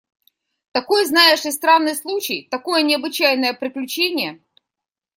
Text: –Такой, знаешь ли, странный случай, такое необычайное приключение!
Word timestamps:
–Такой, 0.71 1.05
знаешь 1.05 1.45
ли, 1.45 1.51
странный 1.51 1.95
случай, 1.95 2.47
такое 2.49 2.81
необычайное 2.81 3.53
приключение! 3.53 4.43